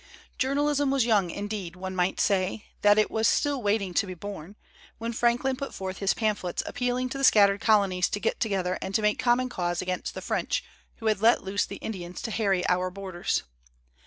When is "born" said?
4.15-4.55